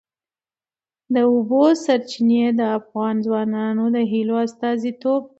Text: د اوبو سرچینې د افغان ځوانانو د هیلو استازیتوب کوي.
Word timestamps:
د 1.13 1.15
اوبو 1.31 1.63
سرچینې 1.83 2.43
د 2.59 2.61
افغان 2.79 3.15
ځوانانو 3.25 3.83
د 3.95 3.97
هیلو 4.11 4.35
استازیتوب 4.45 5.21
کوي. 5.23 5.29